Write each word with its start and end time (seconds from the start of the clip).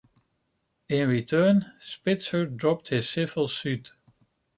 In 0.89 1.09
return, 1.09 1.73
Spitzer 1.79 2.47
dropped 2.47 2.87
his 2.87 3.07
civil 3.07 3.47
suit. 3.47 3.93